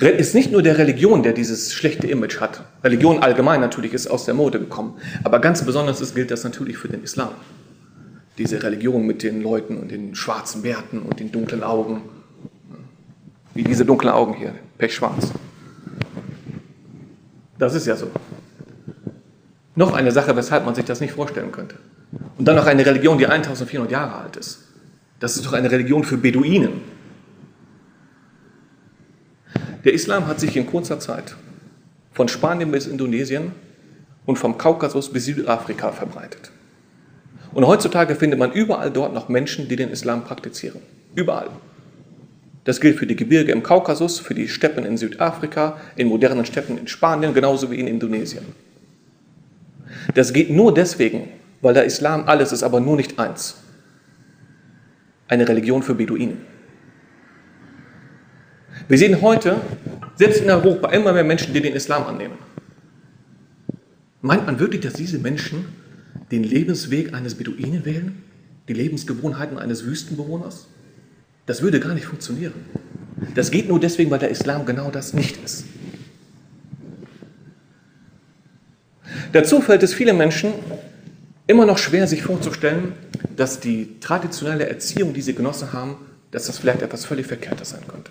ist 0.00 0.34
nicht 0.34 0.52
nur 0.52 0.62
der 0.62 0.76
Religion, 0.76 1.22
der 1.22 1.32
dieses 1.32 1.72
schlechte 1.72 2.06
Image 2.06 2.40
hat. 2.40 2.64
Religion 2.82 3.22
allgemein 3.22 3.60
natürlich 3.60 3.94
ist 3.94 4.06
aus 4.06 4.26
der 4.26 4.34
Mode 4.34 4.58
gekommen. 4.58 4.98
Aber 5.22 5.38
ganz 5.40 5.64
besonders 5.64 6.02
ist, 6.02 6.14
gilt 6.14 6.30
das 6.30 6.44
natürlich 6.44 6.76
für 6.76 6.88
den 6.88 7.02
Islam. 7.02 7.30
Diese 8.36 8.62
Religion 8.62 9.06
mit 9.06 9.22
den 9.22 9.40
Leuten 9.40 9.78
und 9.78 9.90
den 9.90 10.14
schwarzen 10.14 10.62
Bärten 10.62 10.98
und 10.98 11.20
den 11.20 11.32
dunklen 11.32 11.62
Augen. 11.62 12.02
Wie 13.54 13.62
diese 13.62 13.86
dunklen 13.86 14.12
Augen 14.12 14.34
hier, 14.34 14.54
pechschwarz. 14.76 15.32
Das 17.64 17.74
ist 17.74 17.86
ja 17.86 17.96
so. 17.96 18.10
Noch 19.74 19.94
eine 19.94 20.12
Sache, 20.12 20.36
weshalb 20.36 20.66
man 20.66 20.74
sich 20.74 20.84
das 20.84 21.00
nicht 21.00 21.14
vorstellen 21.14 21.50
könnte. 21.50 21.76
Und 22.36 22.46
dann 22.46 22.56
noch 22.56 22.66
eine 22.66 22.84
Religion, 22.84 23.16
die 23.16 23.26
1400 23.26 23.90
Jahre 23.90 24.16
alt 24.16 24.36
ist. 24.36 24.64
Das 25.18 25.36
ist 25.36 25.46
doch 25.46 25.54
eine 25.54 25.70
Religion 25.70 26.04
für 26.04 26.18
Beduinen. 26.18 26.82
Der 29.82 29.94
Islam 29.94 30.26
hat 30.26 30.40
sich 30.40 30.54
in 30.58 30.66
kurzer 30.66 31.00
Zeit 31.00 31.36
von 32.12 32.28
Spanien 32.28 32.70
bis 32.70 32.86
Indonesien 32.86 33.52
und 34.26 34.36
vom 34.36 34.58
Kaukasus 34.58 35.10
bis 35.10 35.24
Südafrika 35.24 35.90
verbreitet. 35.90 36.50
Und 37.54 37.66
heutzutage 37.66 38.14
findet 38.14 38.38
man 38.38 38.52
überall 38.52 38.90
dort 38.90 39.14
noch 39.14 39.30
Menschen, 39.30 39.68
die 39.68 39.76
den 39.76 39.88
Islam 39.88 40.22
praktizieren. 40.24 40.82
Überall. 41.14 41.48
Das 42.64 42.80
gilt 42.80 42.98
für 42.98 43.06
die 43.06 43.16
Gebirge 43.16 43.52
im 43.52 43.62
Kaukasus, 43.62 44.18
für 44.18 44.34
die 44.34 44.48
Steppen 44.48 44.84
in 44.86 44.96
Südafrika, 44.96 45.78
in 45.96 46.08
modernen 46.08 46.46
Steppen 46.46 46.78
in 46.78 46.88
Spanien, 46.88 47.34
genauso 47.34 47.70
wie 47.70 47.78
in 47.78 47.86
Indonesien. 47.86 48.44
Das 50.14 50.32
geht 50.32 50.50
nur 50.50 50.72
deswegen, 50.72 51.28
weil 51.60 51.74
der 51.74 51.84
Islam 51.84 52.24
alles 52.26 52.52
ist, 52.52 52.62
aber 52.62 52.80
nur 52.80 52.96
nicht 52.96 53.18
eins. 53.18 53.56
Eine 55.28 55.46
Religion 55.46 55.82
für 55.82 55.94
Beduinen. 55.94 56.38
Wir 58.88 58.98
sehen 58.98 59.20
heute, 59.22 59.60
selbst 60.16 60.42
in 60.42 60.50
Europa, 60.50 60.90
immer 60.90 61.12
mehr 61.12 61.24
Menschen, 61.24 61.54
die 61.54 61.60
den 61.60 61.74
Islam 61.74 62.04
annehmen. 62.04 62.38
Meint 64.20 64.46
man 64.46 64.58
wirklich, 64.58 64.80
dass 64.80 64.94
diese 64.94 65.18
Menschen 65.18 65.66
den 66.30 66.44
Lebensweg 66.44 67.12
eines 67.14 67.34
Beduinen 67.34 67.84
wählen? 67.84 68.22
Die 68.68 68.72
Lebensgewohnheiten 68.72 69.58
eines 69.58 69.84
Wüstenbewohners? 69.84 70.66
Das 71.46 71.62
würde 71.62 71.80
gar 71.80 71.94
nicht 71.94 72.06
funktionieren. 72.06 72.54
Das 73.34 73.50
geht 73.50 73.68
nur 73.68 73.80
deswegen, 73.80 74.10
weil 74.10 74.18
der 74.18 74.30
Islam 74.30 74.64
genau 74.66 74.90
das 74.90 75.12
nicht 75.12 75.42
ist. 75.44 75.64
Dazu 79.32 79.60
fällt 79.60 79.82
es 79.82 79.92
vielen 79.92 80.16
Menschen 80.16 80.52
immer 81.46 81.66
noch 81.66 81.78
schwer, 81.78 82.06
sich 82.06 82.22
vorzustellen, 82.22 82.92
dass 83.36 83.60
die 83.60 83.98
traditionelle 84.00 84.68
Erziehung, 84.68 85.12
die 85.12 85.22
sie 85.22 85.34
genossen 85.34 85.72
haben, 85.72 85.96
dass 86.30 86.46
das 86.46 86.58
vielleicht 86.58 86.82
etwas 86.82 87.04
völlig 87.04 87.26
Verkehrtes 87.26 87.70
sein 87.70 87.82
könnte. 87.86 88.10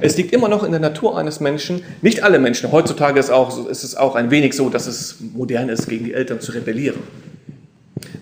Es 0.00 0.16
liegt 0.16 0.32
immer 0.32 0.48
noch 0.48 0.64
in 0.64 0.70
der 0.70 0.80
Natur 0.80 1.18
eines 1.18 1.40
Menschen, 1.40 1.82
nicht 2.00 2.22
alle 2.22 2.38
Menschen, 2.38 2.72
heutzutage 2.72 3.20
ist, 3.20 3.30
auch, 3.30 3.68
ist 3.68 3.84
es 3.84 3.96
auch 3.96 4.14
ein 4.14 4.30
wenig 4.30 4.54
so, 4.54 4.70
dass 4.70 4.86
es 4.86 5.16
modern 5.20 5.68
ist, 5.68 5.88
gegen 5.88 6.04
die 6.04 6.14
Eltern 6.14 6.40
zu 6.40 6.52
rebellieren. 6.52 7.00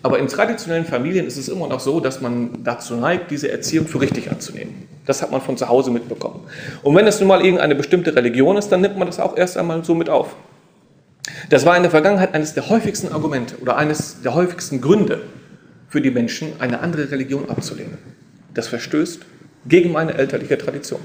Aber 0.03 0.19
in 0.19 0.27
traditionellen 0.27 0.85
Familien 0.85 1.27
ist 1.27 1.37
es 1.37 1.49
immer 1.49 1.69
noch 1.69 1.79
so, 1.79 2.01
dass 2.01 2.21
man 2.21 2.65
dazu 2.65 2.97
neigt, 2.97 3.31
diese 3.31 3.51
Erziehung 3.51 3.87
für 3.87 4.01
richtig 4.01 4.31
anzunehmen. 4.31 4.89
Das 5.07 5.23
hat 5.23 5.31
man 5.31 5.41
von 5.41 5.57
zu 5.57 5.69
Hause 5.69 5.91
mitbekommen. 5.91 6.41
Und 6.83 6.97
wenn 6.97 7.07
es 7.07 7.21
nun 7.21 7.29
mal 7.29 7.45
irgendeine 7.45 7.77
bestimmte 7.77 8.15
Religion 8.15 8.57
ist, 8.57 8.69
dann 8.71 8.81
nimmt 8.81 8.99
man 8.99 9.07
das 9.07 9.21
auch 9.21 9.37
erst 9.37 9.57
einmal 9.57 9.85
so 9.85 9.95
mit 9.95 10.09
auf. 10.09 10.35
Das 11.51 11.65
war 11.65 11.77
in 11.77 11.83
der 11.83 11.91
Vergangenheit 11.91 12.35
eines 12.35 12.55
der 12.55 12.69
häufigsten 12.69 13.13
Argumente 13.13 13.57
oder 13.59 13.77
eines 13.77 14.23
der 14.23 14.35
häufigsten 14.35 14.81
Gründe 14.81 15.23
für 15.89 16.01
die 16.01 16.11
Menschen, 16.11 16.53
eine 16.59 16.81
andere 16.81 17.11
Religion 17.11 17.49
abzulehnen. 17.49 17.99
Das 18.55 18.67
verstößt 18.69 19.21
gegen 19.67 19.93
meine 19.93 20.15
elterliche 20.15 20.59
Tradition. 20.59 21.01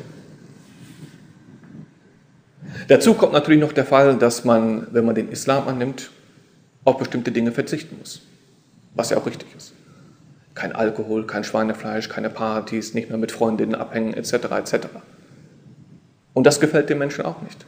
Dazu 2.88 3.14
kommt 3.14 3.34
natürlich 3.34 3.60
noch 3.60 3.74
der 3.74 3.86
Fall, 3.86 4.16
dass 4.16 4.44
man, 4.44 4.88
wenn 4.92 5.06
man 5.06 5.14
den 5.14 5.30
Islam 5.30 5.68
annimmt, 5.68 6.10
auf 6.84 6.98
bestimmte 6.98 7.32
Dinge 7.32 7.52
verzichten 7.52 7.98
muss. 8.00 8.27
Was 8.98 9.12
ja 9.12 9.18
auch 9.18 9.26
richtig 9.26 9.48
ist. 9.56 9.74
Kein 10.56 10.74
Alkohol, 10.74 11.28
kein 11.28 11.44
Schweinefleisch, 11.44 12.10
keine 12.10 12.32
Partys, 12.32 12.96
nicht 12.96 13.10
mehr 13.10 13.20
mit 13.20 13.32
Freundinnen 13.32 13.76
abhängen, 13.76 14.16
etc. 14.16 14.34
etc. 14.34 14.88
Und 16.34 16.46
das 16.48 16.60
gefällt 16.60 16.90
den 16.90 16.98
Menschen 16.98 17.24
auch 17.24 17.42
nicht. 17.44 17.66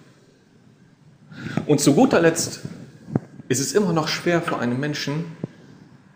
Und 1.68 1.80
zu 1.80 1.94
guter 1.94 2.20
Letzt 2.20 2.62
ist 3.48 3.60
es 3.60 3.74
immer 3.74 3.94
noch 3.94 4.08
schwer 4.08 4.42
für 4.42 4.58
einen 4.58 4.80
Menschen, 4.80 5.26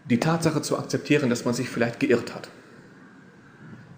die 0.09 0.19
Tatsache 0.19 0.63
zu 0.63 0.77
akzeptieren, 0.77 1.29
dass 1.29 1.45
man 1.45 1.53
sich 1.53 1.69
vielleicht 1.69 1.99
geirrt 1.99 2.33
hat. 2.33 2.49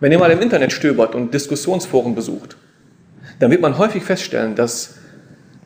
Wenn 0.01 0.11
ihr 0.11 0.19
mal 0.19 0.31
im 0.31 0.41
Internet 0.41 0.73
stöbert 0.73 1.15
und 1.15 1.33
Diskussionsforen 1.33 2.13
besucht, 2.13 2.57
dann 3.39 3.51
wird 3.51 3.61
man 3.61 3.77
häufig 3.77 4.03
feststellen, 4.03 4.55
dass 4.55 4.95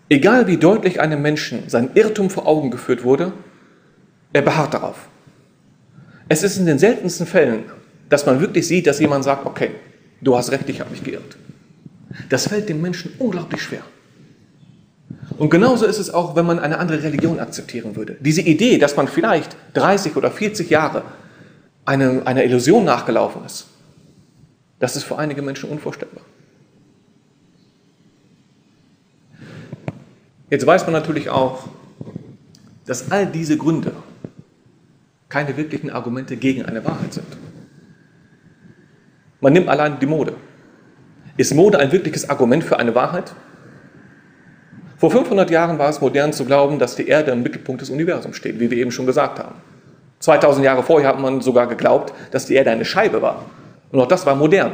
egal 0.10 0.48
wie 0.48 0.58
deutlich 0.58 1.02
einem 1.02 1.22
Menschen 1.22 1.70
sein 1.70 1.90
Irrtum 1.96 2.30
vor 2.30 2.48
Augen 2.48 2.72
geführt 2.72 3.04
wurde, 3.04 3.34
er 4.32 4.44
beharrt 4.44 4.76
darauf. 4.76 5.09
Es 6.30 6.44
ist 6.44 6.58
in 6.58 6.68
den 6.68 6.78
seltensten 6.78 7.26
Fällen, 7.26 7.64
dass 8.08 8.26
man 8.26 8.40
wirklich 8.40 8.68
sieht, 8.68 8.86
dass 8.86 9.00
jemand 9.00 9.24
sagt, 9.24 9.46
okay, 9.46 9.72
du 10.22 10.38
hast 10.38 10.52
recht, 10.52 10.70
ich 10.70 10.80
habe 10.80 10.92
mich 10.92 11.04
geirrt. 11.04 11.38
Das 12.30 12.48
fällt 12.48 12.70
dem 12.70 12.82
Menschen 12.82 13.14
unglaublich 13.18 13.62
schwer. 13.62 13.82
Und 15.38 15.50
genauso 15.50 15.86
ist 15.86 15.98
es 15.98 16.10
auch, 16.14 16.36
wenn 16.36 16.46
man 16.46 16.60
eine 16.60 16.78
andere 16.78 17.02
Religion 17.02 17.40
akzeptieren 17.40 17.96
würde. 17.96 18.18
Diese 18.20 18.42
Idee, 18.42 18.78
dass 18.78 18.96
man 18.96 19.08
vielleicht 19.08 19.56
30 19.74 20.16
oder 20.16 20.30
40 20.30 20.70
Jahre 20.70 21.04
eine, 21.86 22.26
einer 22.28 22.44
Illusion 22.44 22.84
nachgelaufen 22.86 23.44
ist, 23.46 23.68
das 24.78 24.96
ist 24.96 25.04
für 25.04 25.18
einige 25.18 25.42
Menschen 25.42 25.70
unvorstellbar. 25.70 26.24
Jetzt 30.50 30.66
weiß 30.66 30.84
man 30.84 30.94
natürlich 30.94 31.30
auch, 31.30 31.68
dass 32.86 33.12
all 33.12 33.26
diese 33.26 33.58
Gründe 33.58 33.94
keine 35.30 35.56
wirklichen 35.56 35.92
Argumente 35.92 36.36
gegen 36.36 36.66
eine 36.66 36.84
Wahrheit 36.84 37.14
sind. 37.14 37.28
Man 39.42 39.54
nimmt 39.54 39.70
allein 39.70 40.00
die 40.00 40.06
Mode. 40.06 40.34
Ist 41.38 41.54
Mode 41.54 41.80
ein 41.80 41.92
wirkliches 41.92 42.30
Argument 42.30 42.64
für 42.64 42.78
eine 42.78 42.94
Wahrheit? 42.96 43.34
Vor 44.98 45.12
500 45.12 45.50
Jahren 45.50 45.80
war 45.80 45.90
es 45.90 46.02
modern 46.02 46.34
zu 46.34 46.44
glauben, 46.44 46.78
dass 46.78 46.96
die 46.96 47.08
Erde 47.08 47.32
im 47.32 47.42
Mittelpunkt 47.42 47.82
des 47.82 47.90
Universums 47.90 48.36
steht, 48.36 48.60
wie 48.60 48.70
wir 48.70 48.78
eben 48.78 48.92
schon 48.92 49.06
gesagt 49.06 49.40
haben. 49.40 49.56
2000 50.20 50.66
Jahre 50.66 50.84
vorher 50.84 51.08
hat 51.08 51.20
man 51.20 51.40
sogar 51.40 51.68
geglaubt, 51.68 52.14
dass 52.32 52.48
die 52.48 52.56
Erde 52.56 52.72
eine 52.72 52.84
Scheibe 52.84 53.22
war. 53.22 53.46
Und 53.92 54.02
auch 54.02 54.08
das 54.08 54.26
war 54.26 54.36
modern. 54.36 54.74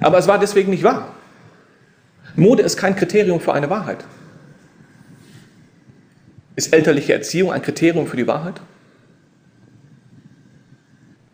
Aber 0.00 0.16
es 0.16 0.26
war 0.26 0.38
deswegen 0.38 0.70
nicht 0.70 0.84
wahr. 0.84 1.08
Mode 2.34 2.62
ist 2.62 2.78
kein 2.78 2.96
Kriterium 2.96 3.40
für 3.40 3.52
eine 3.52 3.68
Wahrheit. 3.68 4.04
Ist 6.56 6.72
elterliche 6.72 7.12
Erziehung 7.12 7.52
ein 7.52 7.60
Kriterium 7.60 8.06
für 8.06 8.16
die 8.16 8.26
Wahrheit? 8.26 8.60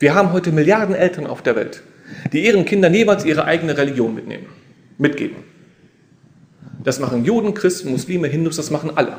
Wir 0.05 0.15
haben 0.15 0.35
heute 0.35 0.53
Milliarden 0.53 0.95
Eltern 0.95 1.27
auf 1.27 1.41
der 1.41 1.57
Welt, 1.57 1.83
die 2.31 2.45
ihren 2.45 2.67
Kindern 2.67 2.93
jeweils 2.93 3.25
ihre 3.25 3.47
eigene 3.47 3.75
Religion 3.79 4.15
mitnehmen, 4.15 4.49
mitgeben. 4.99 5.37
Das 6.85 7.01
machen 7.01 7.25
Juden, 7.25 7.55
Christen, 7.55 7.91
Muslime, 7.91 8.29
Hindus, 8.29 8.57
das 8.57 8.71
machen 8.71 8.99
alle. 8.99 9.17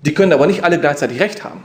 Die 0.00 0.14
können 0.14 0.32
aber 0.32 0.46
nicht 0.46 0.64
alle 0.64 0.80
gleichzeitig 0.80 1.20
recht 1.20 1.44
haben. 1.44 1.62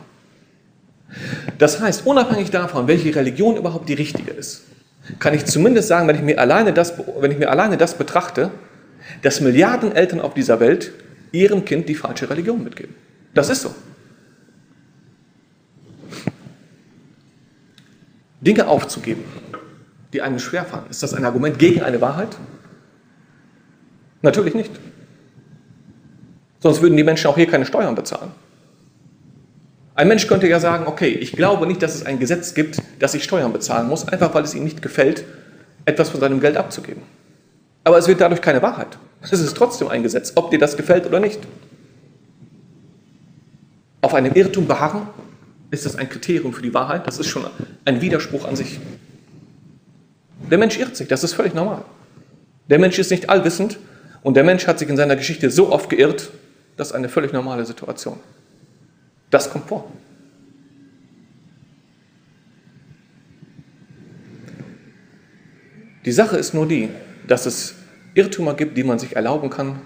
Das 1.58 1.79
heißt, 1.79 2.05
unabhängig 2.05 2.51
davon, 2.51 2.89
welche 2.89 3.15
Religion 3.15 3.55
überhaupt 3.55 3.88
die 3.88 3.93
richtige 3.93 4.32
ist, 4.32 4.63
kann 5.20 5.34
ich 5.34 5.46
zumindest 5.46 5.88
sagen, 5.88 6.10
wenn 6.10 6.17
ich 6.17 6.22
mir 6.22 6.41
alleine 6.41 6.74
das, 6.74 6.96
wenn 7.17 7.32
ich 7.32 7.38
mir 7.38 7.50
alleine 7.50 7.77
das 7.77 7.98
betrachte, 7.98 8.51
dass 9.22 9.39
Milliarden 9.39 9.96
Eltern 9.96 10.20
auf 10.20 10.34
dieser 10.34 10.60
Welt 10.60 10.91
ihrem 11.32 11.63
Kind 11.63 11.88
die 11.88 11.96
falsche 11.96 12.29
Religion 12.29 12.62
mitgeben. 12.62 12.93
Das 13.34 13.48
ist 13.48 13.62
so. 13.62 13.74
Dinge 18.44 18.68
aufzugeben, 18.68 19.24
die 20.12 20.22
einem 20.22 20.40
schwerfallen. 20.40 20.86
Ist 20.90 21.02
das 21.02 21.14
ein 21.14 21.26
Argument 21.26 21.58
gegen 21.60 21.82
eine 21.82 22.02
Wahrheit? 22.02 22.36
Natürlich 24.22 24.54
nicht. 24.54 24.72
Sonst 26.60 26.82
würden 26.82 26.96
die 26.96 27.04
Menschen 27.04 27.28
auch 27.28 27.36
hier 27.36 27.48
keine 27.48 27.66
Steuern 27.66 27.96
bezahlen. 27.96 28.32
Ein 29.96 30.08
Mensch 30.08 30.28
könnte 30.28 30.48
ja 30.48 30.60
sagen, 30.60 30.88
okay, 30.88 31.10
ich 31.10 31.34
glaube 31.34 31.68
nicht, 31.68 31.82
dass 31.84 31.94
es 31.94 32.06
ein 32.06 32.20
Gesetz 32.20 32.54
gibt, 32.54 32.82
dass 33.00 33.14
ich 33.14 33.24
Steuern 33.24 33.54
bezahlen 33.54 33.88
muss, 33.88 34.08
einfach 34.08 34.34
weil 34.34 34.44
es 34.44 34.56
ihm 34.56 34.64
nicht 34.64 34.82
gefällt, 34.82 35.24
etwas 35.86 36.10
von 36.10 36.20
seinem 36.20 36.40
Geld 36.40 36.58
abzugeben. 36.58 37.04
Aber 37.84 37.98
es 37.98 38.08
wird 38.08 38.22
dadurch 38.22 38.42
keine 38.42 38.62
Wahrheit. 38.62 38.98
Es 39.22 39.34
ist 39.34 39.56
trotzdem 39.56 39.90
ein 39.90 40.04
Gesetz, 40.04 40.34
ob 40.36 40.52
dir 40.52 40.60
das 40.60 40.78
gefällt 40.78 41.06
oder 41.06 41.20
nicht. 41.20 41.40
Auf 44.02 44.14
einem 44.14 44.34
Irrtum 44.34 44.68
beharren, 44.68 45.08
ist 45.74 45.88
das 45.88 45.96
ein 45.96 46.08
Kriterium 46.08 46.53
für 46.53 46.62
die 46.62 46.74
Wahrheit? 46.74 47.08
Das 47.08 47.18
ist 47.18 47.27
schon 47.27 47.48
ein 47.84 48.00
Widerspruch 48.00 48.46
an 48.46 48.56
sich. 48.56 48.80
Der 50.51 50.60
Mensch 50.60 50.77
irrt 50.77 50.96
sich, 50.96 51.08
das 51.08 51.24
ist 51.24 51.34
völlig 51.34 51.56
normal. 51.56 51.84
Der 52.70 52.77
Mensch 52.77 53.00
ist 53.00 53.10
nicht 53.10 53.27
allwissend 53.27 53.80
und 54.22 54.36
der 54.36 54.44
Mensch 54.44 54.68
hat 54.68 54.77
sich 54.77 54.88
in 54.88 54.98
seiner 54.98 55.15
Geschichte 55.15 55.50
so 55.50 55.72
oft 55.72 55.89
geirrt, 55.89 56.30
das 56.77 56.89
ist 56.89 56.94
eine 56.94 57.10
völlig 57.10 57.34
normale 57.34 57.65
Situation. 57.65 58.20
Das 59.32 59.50
kommt 59.50 59.68
vor. 59.68 59.92
Die 66.06 66.12
Sache 66.12 66.38
ist 66.38 66.53
nur 66.53 66.68
die, 66.68 66.89
dass 67.27 67.48
es 67.48 67.74
Irrtümer 68.13 68.53
gibt, 68.53 68.77
die 68.77 68.84
man 68.84 69.00
sich 69.00 69.15
erlauben 69.15 69.50
kann 69.50 69.82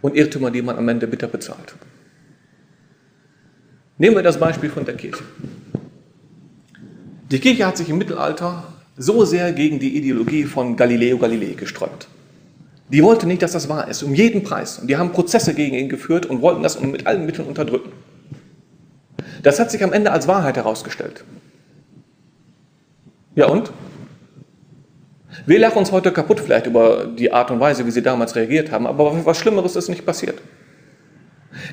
und 0.00 0.16
Irrtümer, 0.16 0.50
die 0.50 0.62
man 0.62 0.78
am 0.78 0.88
Ende 0.88 1.06
bitter 1.06 1.26
bezahlt. 1.26 1.74
Nehmen 3.96 4.16
wir 4.16 4.22
das 4.22 4.38
Beispiel 4.38 4.70
von 4.70 4.84
der 4.84 4.96
Kirche. 4.96 5.22
Die 7.30 7.38
Kirche 7.38 7.66
hat 7.66 7.76
sich 7.76 7.88
im 7.88 7.98
Mittelalter 7.98 8.64
so 8.96 9.24
sehr 9.24 9.52
gegen 9.52 9.78
die 9.78 9.96
Ideologie 9.96 10.44
von 10.44 10.76
Galileo 10.76 11.18
Galilei 11.18 11.54
gesträubt. 11.54 12.08
Die 12.88 13.02
wollte 13.02 13.26
nicht, 13.26 13.42
dass 13.42 13.52
das 13.52 13.68
wahr 13.68 13.88
ist, 13.88 14.02
um 14.02 14.14
jeden 14.14 14.42
Preis. 14.42 14.78
Und 14.78 14.88
die 14.88 14.96
haben 14.96 15.12
Prozesse 15.12 15.54
gegen 15.54 15.76
ihn 15.76 15.88
geführt 15.88 16.26
und 16.26 16.42
wollten 16.42 16.62
das 16.62 16.80
mit 16.80 17.06
allen 17.06 17.24
Mitteln 17.24 17.46
unterdrücken. 17.46 17.92
Das 19.42 19.60
hat 19.60 19.70
sich 19.70 19.82
am 19.82 19.92
Ende 19.92 20.10
als 20.10 20.26
Wahrheit 20.26 20.56
herausgestellt. 20.56 21.24
Ja 23.36 23.46
und? 23.46 23.72
Wir 25.46 25.58
lachen 25.58 25.78
uns 25.78 25.92
heute 25.92 26.12
kaputt 26.12 26.40
vielleicht 26.40 26.66
über 26.66 27.06
die 27.06 27.32
Art 27.32 27.50
und 27.50 27.60
Weise, 27.60 27.86
wie 27.86 27.90
sie 27.90 28.02
damals 28.02 28.36
reagiert 28.36 28.70
haben, 28.70 28.86
aber 28.86 29.24
was 29.24 29.38
Schlimmeres 29.38 29.76
ist 29.76 29.88
nicht 29.88 30.06
passiert. 30.06 30.40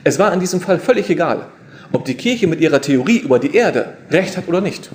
Es 0.04 0.18
war 0.18 0.34
in 0.34 0.40
diesem 0.40 0.62
Fall 0.62 0.80
völlig 0.80 1.10
egal, 1.10 1.48
ob 1.91 2.05
die 2.05 2.15
Kirche 2.15 2.48
mit 2.48 2.62
ihrer 2.62 2.81
Theorie 2.81 3.19
über 3.19 3.39
die 3.39 3.55
Erde 3.55 3.98
recht 4.10 4.38
hat 4.38 4.48
oder 4.48 4.62
nicht. 4.62 4.89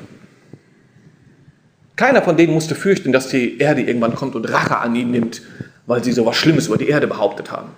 Keiner 1.97 2.23
von 2.23 2.37
denen 2.37 2.53
musste 2.53 2.75
fürchten, 2.75 3.13
dass 3.13 3.29
die 3.29 3.59
Erde 3.59 3.83
irgendwann 3.83 4.15
kommt 4.15 4.35
und 4.35 4.45
Rache 4.45 4.79
an 4.79 4.95
ihn 4.95 5.11
nimmt, 5.11 5.43
weil 5.87 6.05
sie 6.05 6.13
so 6.13 6.23
etwas 6.23 6.37
Schlimmes 6.37 6.67
über 6.67 6.77
die 6.77 6.89
Erde 6.89 7.07
behauptet 7.07 7.51
haben. 7.51 7.71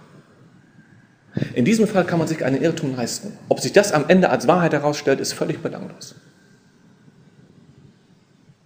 In 1.54 1.64
diesem 1.64 1.87
Fall 1.87 2.04
kann 2.04 2.18
man 2.18 2.26
sich 2.26 2.44
einen 2.44 2.60
Irrtum 2.60 2.96
leisten. 2.96 3.32
Ob 3.48 3.60
sich 3.60 3.72
das 3.72 3.92
am 3.92 4.06
Ende 4.08 4.30
als 4.30 4.48
Wahrheit 4.48 4.72
herausstellt, 4.72 5.20
ist 5.20 5.34
völlig 5.34 5.58
belanglos. 5.58 6.16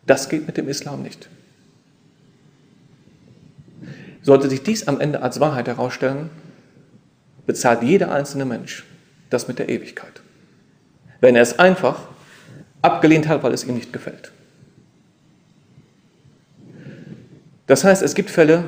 Das 0.07 0.29
geht 0.29 0.47
mit 0.47 0.57
dem 0.57 0.69
Islam 0.69 1.03
nicht. 1.03 1.29
Sollte 4.23 4.49
sich 4.49 4.63
dies 4.63 4.89
am 4.89 5.01
Ende 5.01 5.23
als 5.23 5.41
Wahrheit 5.41 5.69
herausstellen, 5.69 6.31
bezahlt 7.47 7.83
jeder 7.83 8.13
einzelne 8.13 8.45
Mensch 8.45 8.85
das 9.31 9.49
mit 9.49 9.59
der 9.59 9.69
Ewigkeit. 9.69 10.23
Wenn 11.23 11.37
er 11.37 11.43
es 11.43 11.59
einfach 11.59 12.01
abgelehnt 12.83 13.29
hat, 13.29 13.43
weil 13.45 13.55
es 13.55 13.65
ihm 13.65 13.77
nicht 13.77 13.93
gefällt. 13.93 14.33
Das 17.69 17.85
heißt, 17.85 18.03
es 18.03 18.15
gibt 18.15 18.29
Fälle, 18.29 18.65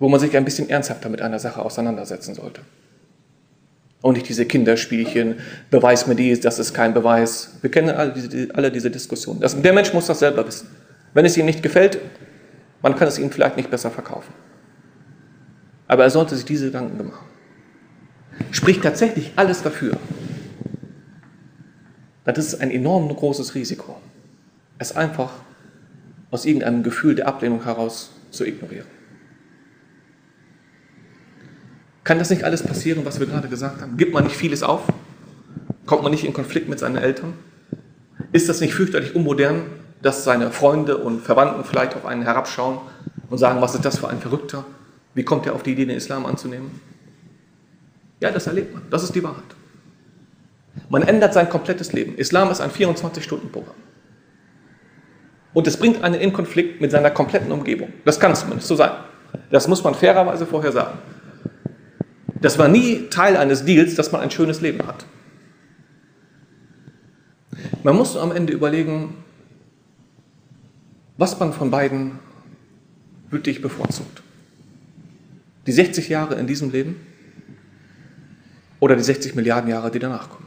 wo 0.00 0.08
man 0.08 0.18
sich 0.18 0.36
ein 0.36 0.44
bisschen 0.44 0.68
ernsthafter 0.68 1.08
mit 1.08 1.22
einer 1.22 1.38
Sache 1.38 1.62
auseinandersetzen 1.62 2.34
sollte. 2.34 2.60
Und 4.02 4.14
nicht 4.14 4.28
diese 4.28 4.44
Kinderspielchen, 4.46 5.36
beweis 5.70 6.08
mir 6.08 6.16
dies, 6.16 6.40
das 6.40 6.58
ist 6.58 6.74
kein 6.74 6.92
Beweis. 6.92 7.54
Wir 7.62 7.70
kennen 7.70 7.90
alle 7.90 8.12
diese, 8.12 8.48
alle 8.54 8.70
diese 8.72 8.90
Diskussionen. 8.90 9.40
Das, 9.40 9.60
der 9.60 9.72
Mensch 9.72 9.94
muss 9.94 10.06
das 10.06 10.18
selber 10.18 10.44
wissen. 10.44 10.68
Wenn 11.14 11.24
es 11.24 11.36
ihm 11.36 11.46
nicht 11.46 11.62
gefällt, 11.62 11.98
man 12.82 12.96
kann 12.96 13.06
es 13.06 13.18
ihm 13.18 13.30
vielleicht 13.30 13.56
nicht 13.56 13.70
besser 13.70 13.92
verkaufen. 13.92 14.34
Aber 15.86 16.02
er 16.02 16.10
sollte 16.10 16.34
sich 16.34 16.44
diese 16.44 16.66
Gedanken 16.66 17.06
machen. 17.06 17.26
Spricht 18.50 18.82
tatsächlich 18.82 19.32
alles 19.36 19.62
dafür, 19.62 19.96
dann 22.26 22.34
ist 22.34 22.52
es 22.52 22.60
ein 22.60 22.70
enorm 22.70 23.08
großes 23.08 23.54
Risiko, 23.54 23.96
es 24.78 24.94
einfach 24.94 25.30
aus 26.30 26.44
irgendeinem 26.44 26.82
Gefühl 26.82 27.14
der 27.14 27.28
Ablehnung 27.28 27.64
heraus 27.64 28.10
zu 28.30 28.44
ignorieren. 28.44 28.86
Kann 32.04 32.18
das 32.18 32.30
nicht 32.30 32.44
alles 32.44 32.62
passieren, 32.62 33.04
was 33.04 33.20
wir 33.20 33.26
gerade 33.26 33.48
gesagt 33.48 33.80
haben? 33.80 33.96
Gibt 33.96 34.12
man 34.12 34.24
nicht 34.24 34.36
vieles 34.36 34.62
auf? 34.62 34.82
Kommt 35.86 36.02
man 36.02 36.12
nicht 36.12 36.24
in 36.24 36.32
Konflikt 36.32 36.68
mit 36.68 36.78
seinen 36.78 36.96
Eltern? 36.96 37.34
Ist 38.32 38.48
das 38.48 38.60
nicht 38.60 38.74
fürchterlich 38.74 39.14
unmodern, 39.14 39.62
dass 40.02 40.24
seine 40.24 40.50
Freunde 40.50 40.98
und 40.98 41.20
Verwandten 41.22 41.64
vielleicht 41.64 41.94
auf 41.94 42.04
einen 42.06 42.22
herabschauen 42.22 42.78
und 43.30 43.38
sagen, 43.38 43.60
was 43.60 43.74
ist 43.74 43.84
das 43.84 43.98
für 43.98 44.08
ein 44.08 44.20
Verrückter? 44.20 44.64
Wie 45.14 45.24
kommt 45.24 45.46
er 45.46 45.54
auf 45.54 45.62
die 45.62 45.72
Idee, 45.72 45.86
den 45.86 45.96
Islam 45.96 46.26
anzunehmen? 46.26 46.80
Ja, 48.20 48.30
das 48.30 48.46
erlebt 48.46 48.74
man. 48.74 48.82
Das 48.90 49.04
ist 49.04 49.14
die 49.14 49.22
Wahrheit. 49.22 49.55
Man 50.88 51.02
ändert 51.02 51.34
sein 51.34 51.48
komplettes 51.48 51.92
Leben. 51.92 52.16
Islam 52.16 52.50
ist 52.50 52.60
ein 52.60 52.70
24-Stunden-Programm. 52.70 53.74
Und 55.54 55.66
es 55.66 55.76
bringt 55.76 56.02
einen 56.04 56.16
in 56.16 56.32
Konflikt 56.32 56.80
mit 56.80 56.90
seiner 56.90 57.10
kompletten 57.10 57.50
Umgebung. 57.50 57.92
Das 58.04 58.20
kann 58.20 58.34
zumindest 58.34 58.68
so 58.68 58.76
sein. 58.76 58.90
Das 59.50 59.68
muss 59.68 59.82
man 59.82 59.94
fairerweise 59.94 60.46
vorher 60.46 60.72
sagen. 60.72 60.98
Das 62.40 62.58
war 62.58 62.68
nie 62.68 63.08
Teil 63.08 63.36
eines 63.36 63.64
Deals, 63.64 63.94
dass 63.94 64.12
man 64.12 64.20
ein 64.20 64.30
schönes 64.30 64.60
Leben 64.60 64.86
hat. 64.86 65.06
Man 67.82 67.96
muss 67.96 68.16
am 68.16 68.32
Ende 68.32 68.52
überlegen, 68.52 69.24
was 71.16 71.38
man 71.40 71.52
von 71.52 71.70
beiden 71.70 72.18
wirklich 73.30 73.62
bevorzugt 73.62 74.22
die 75.66 75.72
60 75.72 76.08
Jahre 76.08 76.36
in 76.36 76.46
diesem 76.46 76.70
Leben 76.70 76.96
oder 78.80 78.96
die 78.96 79.02
60 79.02 79.34
Milliarden 79.34 79.68
Jahre, 79.68 79.90
die 79.90 79.98
danach 79.98 80.30
kommen. 80.30 80.45